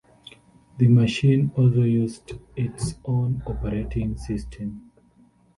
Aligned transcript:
The 0.79 0.87
machine 0.87 1.51
also 1.55 1.83
used 1.83 2.31
its 2.55 2.95
own 3.05 3.43
operating 3.45 4.17
system. 4.17 4.89